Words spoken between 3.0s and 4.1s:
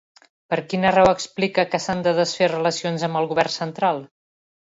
amb el govern central?